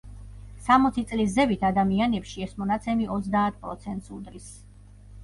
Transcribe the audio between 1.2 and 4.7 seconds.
ზევით ადამიანებში ეს მონაცემი ოცდაათ პროცენტს უდრის.